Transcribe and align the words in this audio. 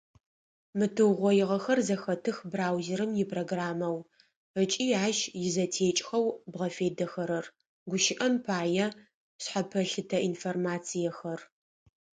Мы 0.77 0.85
тыугъоигъэхэр 0.95 1.79
зэхэтых 1.87 2.37
браузерым 2.51 3.11
ипрограммэу 3.23 3.97
ыкӏи 4.61 4.87
ащ 5.05 5.17
изэтекӏхэу 5.45 6.25
бгъэфедэхэрэр, 6.51 7.45
гущыӏэм 7.89 8.33
пае, 8.45 8.87
шъхьэпэлъытэ 9.43 10.17
информациехэр. 10.29 11.39